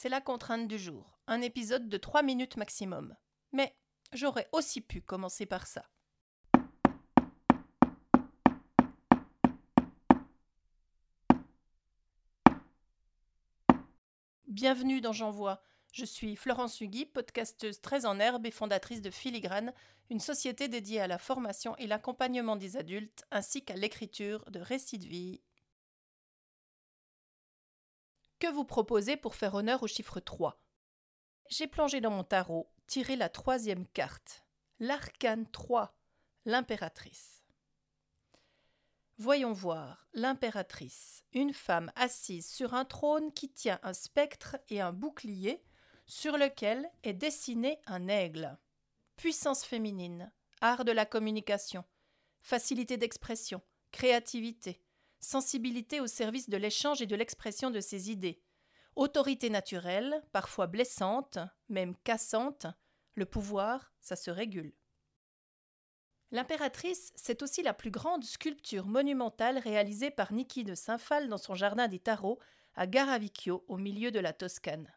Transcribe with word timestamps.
c'est 0.00 0.08
la 0.08 0.20
contrainte 0.20 0.68
du 0.68 0.78
jour. 0.78 1.18
Un 1.26 1.40
épisode 1.40 1.88
de 1.88 1.96
3 1.96 2.22
minutes 2.22 2.56
maximum. 2.56 3.16
Mais 3.50 3.74
j'aurais 4.12 4.48
aussi 4.52 4.80
pu 4.80 5.00
commencer 5.00 5.44
par 5.44 5.66
ça. 5.66 5.84
Bienvenue 14.46 15.00
dans 15.00 15.12
J'envoie. 15.12 15.60
Je 15.92 16.04
suis 16.04 16.36
Florence 16.36 16.80
Hugui, 16.80 17.04
podcasteuse 17.04 17.80
très 17.80 18.06
en 18.06 18.20
herbe 18.20 18.46
et 18.46 18.52
fondatrice 18.52 19.02
de 19.02 19.10
Filigrane, 19.10 19.72
une 20.10 20.20
société 20.20 20.68
dédiée 20.68 21.00
à 21.00 21.08
la 21.08 21.18
formation 21.18 21.76
et 21.78 21.88
l'accompagnement 21.88 22.54
des 22.54 22.76
adultes 22.76 23.24
ainsi 23.32 23.64
qu'à 23.64 23.74
l'écriture 23.74 24.48
de 24.48 24.60
récits 24.60 24.98
de 24.98 25.08
vie. 25.08 25.42
Que 28.38 28.46
vous 28.46 28.64
proposez 28.64 29.16
pour 29.16 29.34
faire 29.34 29.54
honneur 29.54 29.82
au 29.82 29.88
chiffre 29.88 30.20
3 30.20 30.62
J'ai 31.48 31.66
plongé 31.66 32.00
dans 32.00 32.12
mon 32.12 32.22
tarot, 32.22 32.70
tiré 32.86 33.16
la 33.16 33.28
troisième 33.28 33.84
carte, 33.88 34.44
l'arcane 34.78 35.50
3, 35.50 35.98
l'impératrice. 36.44 37.42
Voyons 39.16 39.52
voir, 39.52 40.06
l'impératrice, 40.12 41.24
une 41.32 41.52
femme 41.52 41.90
assise 41.96 42.46
sur 42.46 42.74
un 42.74 42.84
trône 42.84 43.32
qui 43.32 43.50
tient 43.50 43.80
un 43.82 43.92
spectre 43.92 44.56
et 44.68 44.80
un 44.80 44.92
bouclier 44.92 45.64
sur 46.06 46.38
lequel 46.38 46.88
est 47.02 47.14
dessiné 47.14 47.80
un 47.86 48.06
aigle. 48.06 48.56
Puissance 49.16 49.64
féminine, 49.64 50.30
art 50.60 50.84
de 50.84 50.92
la 50.92 51.06
communication, 51.06 51.84
facilité 52.40 52.98
d'expression, 52.98 53.60
créativité, 53.90 54.80
sensibilité 55.20 56.00
au 56.00 56.06
service 56.06 56.48
de 56.48 56.56
l'échange 56.56 57.02
et 57.02 57.06
de 57.06 57.16
l'expression 57.16 57.70
de 57.70 57.80
ses 57.80 58.10
idées, 58.10 58.40
autorité 58.96 59.50
naturelle, 59.50 60.22
parfois 60.32 60.66
blessante, 60.66 61.38
même 61.68 61.96
cassante, 62.04 62.66
le 63.14 63.26
pouvoir, 63.26 63.92
ça 64.00 64.16
se 64.16 64.30
régule. 64.30 64.72
L'impératrice, 66.30 67.12
c'est 67.16 67.42
aussi 67.42 67.62
la 67.62 67.72
plus 67.72 67.90
grande 67.90 68.24
sculpture 68.24 68.86
monumentale 68.86 69.58
réalisée 69.58 70.10
par 70.10 70.32
Niki 70.32 70.62
de 70.62 70.74
Saint-Phal 70.74 71.28
dans 71.28 71.38
son 71.38 71.54
jardin 71.54 71.88
des 71.88 71.98
Tarots 71.98 72.38
à 72.74 72.86
Garavicchio, 72.86 73.64
au 73.66 73.76
milieu 73.76 74.10
de 74.10 74.20
la 74.20 74.32
Toscane. 74.32 74.92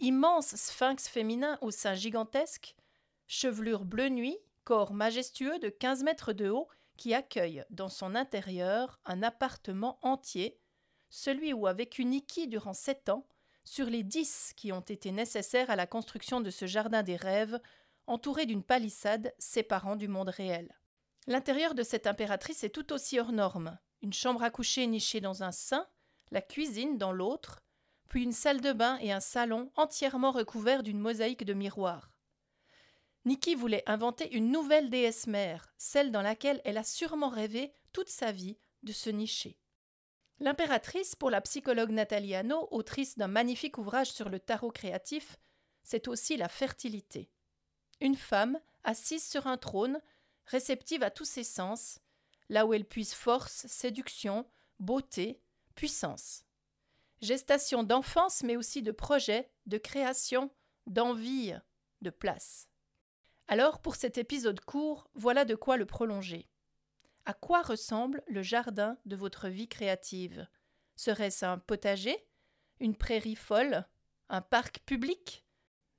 Immense 0.00 0.56
sphinx 0.56 1.08
féminin 1.08 1.58
au 1.60 1.70
sein 1.70 1.94
gigantesque, 1.94 2.74
chevelure 3.26 3.84
bleu 3.84 4.08
nuit, 4.08 4.38
corps 4.64 4.92
majestueux 4.92 5.58
de 5.58 5.68
15 5.68 6.02
mètres 6.02 6.32
de 6.32 6.48
haut 6.48 6.68
qui 6.96 7.14
accueille 7.14 7.64
dans 7.70 7.88
son 7.88 8.14
intérieur 8.14 9.00
un 9.04 9.22
appartement 9.22 9.98
entier, 10.02 10.58
celui 11.10 11.52
où 11.52 11.66
a 11.66 11.72
vécu 11.72 12.04
Niki 12.04 12.48
durant 12.48 12.74
sept 12.74 13.08
ans, 13.08 13.26
sur 13.64 13.86
les 13.86 14.02
dix 14.02 14.52
qui 14.56 14.72
ont 14.72 14.80
été 14.80 15.12
nécessaires 15.12 15.70
à 15.70 15.76
la 15.76 15.86
construction 15.86 16.40
de 16.40 16.50
ce 16.50 16.66
jardin 16.66 17.02
des 17.02 17.16
rêves, 17.16 17.60
entouré 18.06 18.46
d'une 18.46 18.62
palissade 18.62 19.34
séparant 19.38 19.96
du 19.96 20.08
monde 20.08 20.28
réel. 20.28 20.78
L'intérieur 21.26 21.74
de 21.74 21.82
cette 21.82 22.06
impératrice 22.06 22.62
est 22.62 22.70
tout 22.70 22.92
aussi 22.92 23.18
hors 23.18 23.32
norme. 23.32 23.76
Une 24.02 24.12
chambre 24.12 24.44
à 24.44 24.50
coucher 24.50 24.86
nichée 24.86 25.20
dans 25.20 25.42
un 25.42 25.50
sein, 25.50 25.86
la 26.30 26.40
cuisine 26.40 26.98
dans 26.98 27.12
l'autre, 27.12 27.60
puis 28.08 28.22
une 28.22 28.32
salle 28.32 28.60
de 28.60 28.72
bain 28.72 28.98
et 29.00 29.10
un 29.12 29.20
salon 29.20 29.72
entièrement 29.74 30.30
recouverts 30.30 30.84
d'une 30.84 31.00
mosaïque 31.00 31.44
de 31.44 31.54
miroirs. 31.54 32.10
Niki 33.26 33.54
voulait 33.54 33.82
inventer 33.86 34.34
une 34.34 34.50
nouvelle 34.50 34.88
déesse 34.88 35.26
mère, 35.26 35.74
celle 35.76 36.10
dans 36.10 36.22
laquelle 36.22 36.62
elle 36.64 36.78
a 36.78 36.84
sûrement 36.84 37.28
rêvé 37.28 37.74
toute 37.92 38.08
sa 38.08 38.32
vie 38.32 38.56
de 38.82 38.92
se 38.92 39.10
nicher. 39.10 39.58
L'impératrice, 40.38 41.14
pour 41.14 41.28
la 41.30 41.42
psychologue 41.42 41.90
Nathalie 41.90 42.34
autrice 42.70 43.18
d'un 43.18 43.28
magnifique 43.28 43.76
ouvrage 43.76 44.10
sur 44.10 44.30
le 44.30 44.40
tarot 44.40 44.70
créatif, 44.70 45.38
c'est 45.82 46.08
aussi 46.08 46.38
la 46.38 46.48
fertilité. 46.48 47.30
Une 48.00 48.16
femme, 48.16 48.58
assise 48.84 49.26
sur 49.26 49.46
un 49.46 49.58
trône, 49.58 50.00
réceptive 50.46 51.02
à 51.02 51.10
tous 51.10 51.24
ses 51.26 51.44
sens, 51.44 52.00
là 52.48 52.64
où 52.64 52.72
elle 52.72 52.84
puise 52.86 53.12
force, 53.12 53.66
séduction, 53.66 54.46
beauté, 54.78 55.42
puissance 55.74 56.46
gestation 57.20 57.82
d'enfance, 57.82 58.42
mais 58.42 58.56
aussi 58.56 58.82
de 58.82 58.92
projet, 58.92 59.50
de 59.66 59.78
création, 59.78 60.50
d'envie, 60.86 61.54
de 62.02 62.10
place. 62.10 62.68
Alors, 63.48 63.80
pour 63.80 63.94
cet 63.94 64.18
épisode 64.18 64.60
court, 64.60 65.08
voilà 65.14 65.44
de 65.44 65.54
quoi 65.54 65.76
le 65.76 65.86
prolonger. 65.86 66.48
À 67.26 67.32
quoi 67.32 67.62
ressemble 67.62 68.22
le 68.26 68.42
jardin 68.42 68.98
de 69.04 69.14
votre 69.14 69.48
vie 69.48 69.68
créative? 69.68 70.48
Serait-ce 70.96 71.44
un 71.44 71.58
potager? 71.58 72.16
Une 72.80 72.96
prairie 72.96 73.36
folle? 73.36 73.84
Un 74.28 74.40
parc 74.40 74.80
public? 74.80 75.44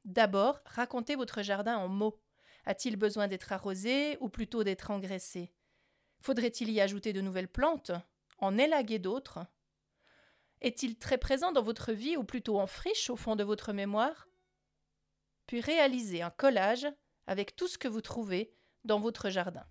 D'abord, 0.03 0.59
racontez 0.65 1.15
votre 1.15 1.41
jardin 1.41 1.77
en 1.77 1.87
mots. 1.87 2.21
A-t-il 2.65 2.97
besoin 2.97 3.29
d'être 3.29 3.53
arrosé 3.53 4.17
ou 4.19 4.27
plutôt 4.27 4.65
d'être 4.65 4.91
engraissé? 4.91 5.53
Faudrait-il 6.19 6.69
y 6.71 6.81
ajouter 6.81 7.13
de 7.13 7.21
nouvelles 7.21 7.47
plantes? 7.47 7.91
En 8.39 8.57
élaguer 8.57 8.99
d'autres? 8.99 9.39
Est-il 10.59 10.97
très 10.97 11.17
présent 11.17 11.53
dans 11.53 11.61
votre 11.61 11.93
vie 11.93 12.17
ou 12.17 12.25
plutôt 12.25 12.59
en 12.59 12.67
friche 12.67 13.09
au 13.09 13.15
fond 13.15 13.37
de 13.37 13.43
votre 13.43 13.71
mémoire? 13.71 14.27
Puis 15.45 15.61
réalisez 15.61 16.21
un 16.21 16.29
collage 16.29 16.87
avec 17.27 17.55
tout 17.55 17.67
ce 17.67 17.77
que 17.77 17.87
vous 17.87 18.01
trouvez 18.01 18.53
dans 18.83 18.99
votre 18.99 19.29
jardin. 19.29 19.65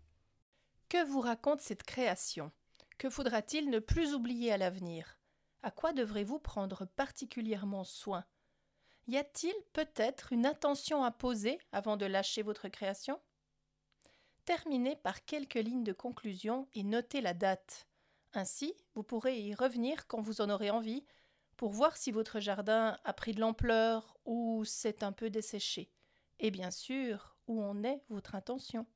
Que 0.88 1.04
vous 1.04 1.20
raconte 1.20 1.60
cette 1.60 1.82
création? 1.82 2.52
Que 2.98 3.10
faudra-t-il 3.10 3.70
ne 3.70 3.78
plus 3.78 4.14
oublier 4.14 4.52
à 4.52 4.58
l'avenir? 4.58 5.18
À 5.62 5.70
quoi 5.70 5.92
devrez-vous 5.92 6.38
prendre 6.38 6.84
particulièrement 6.84 7.84
soin? 7.84 8.24
Y 9.08 9.16
a-t-il 9.16 9.54
peut-être 9.72 10.32
une 10.32 10.46
intention 10.46 11.02
à 11.02 11.10
poser 11.10 11.58
avant 11.72 11.96
de 11.96 12.06
lâcher 12.06 12.42
votre 12.42 12.68
création? 12.68 13.20
Terminez 14.44 14.96
par 14.96 15.24
quelques 15.24 15.54
lignes 15.54 15.84
de 15.84 15.92
conclusion 15.92 16.68
et 16.74 16.84
notez 16.84 17.20
la 17.20 17.34
date. 17.34 17.88
Ainsi, 18.32 18.74
vous 18.94 19.02
pourrez 19.02 19.40
y 19.40 19.54
revenir 19.54 20.06
quand 20.06 20.20
vous 20.20 20.40
en 20.40 20.50
aurez 20.50 20.70
envie 20.70 21.04
pour 21.56 21.72
voir 21.72 21.96
si 21.96 22.12
votre 22.12 22.38
jardin 22.38 22.98
a 23.04 23.12
pris 23.12 23.32
de 23.32 23.40
l'ampleur 23.40 24.16
ou 24.24 24.64
s'est 24.64 25.02
un 25.02 25.12
peu 25.12 25.30
desséché. 25.30 25.90
Et 26.38 26.50
bien 26.50 26.70
sûr, 26.70 27.35
où 27.46 27.62
en 27.62 27.82
est 27.84 28.02
votre 28.08 28.34
intention. 28.34 28.86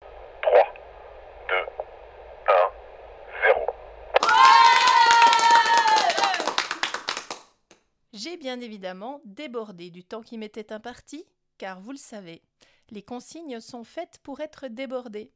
3, 0.00 0.50
2, 1.48 1.54
1, 1.54 2.52
0. 3.54 3.66
J'ai 8.12 8.36
bien 8.36 8.60
évidemment 8.60 9.20
débordé 9.24 9.90
du 9.90 10.04
temps 10.04 10.22
qui 10.22 10.38
m'était 10.38 10.72
imparti, 10.72 11.24
car 11.58 11.80
vous 11.80 11.92
le 11.92 11.96
savez, 11.96 12.42
les 12.90 13.02
consignes 13.02 13.60
sont 13.60 13.84
faites 13.84 14.18
pour 14.22 14.40
être 14.40 14.68
débordées. 14.68 15.32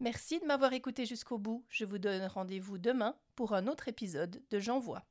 Merci 0.00 0.40
de 0.40 0.44
m'avoir 0.44 0.72
écouté 0.72 1.06
jusqu'au 1.06 1.38
bout. 1.38 1.64
Je 1.68 1.84
vous 1.84 1.98
donne 1.98 2.26
rendez-vous 2.26 2.78
demain 2.78 3.16
pour 3.36 3.54
un 3.54 3.68
autre 3.68 3.88
épisode 3.88 4.42
de 4.50 4.58
J'envoie. 4.58 5.04